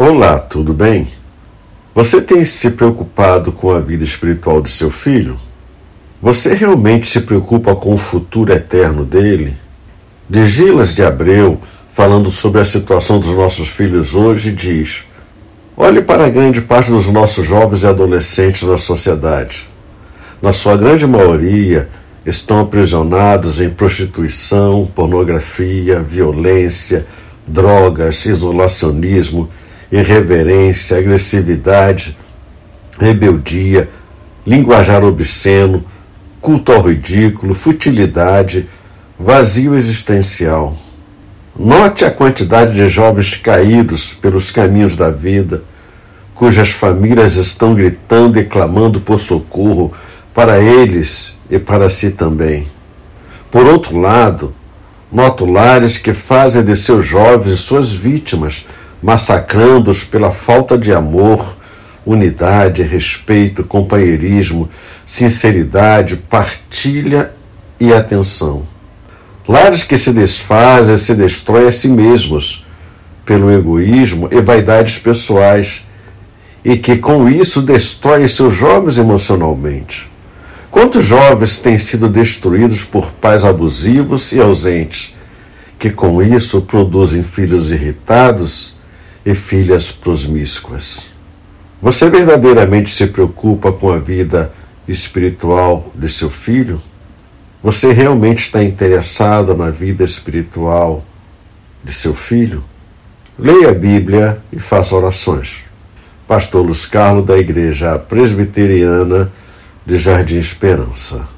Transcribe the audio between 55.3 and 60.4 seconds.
lares que fazem de seus jovens suas vítimas massacrando-os pela